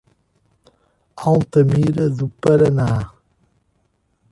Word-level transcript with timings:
Altamira 1.27 2.09
do 2.09 2.27
Paraná 2.41 3.13